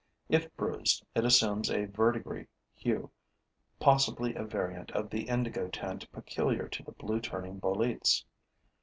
[0.29, 3.11] If bruised, it assumes a verdigris hue,
[3.79, 8.25] possibly a variant of the indigo tint peculiar to the blue turning boletes.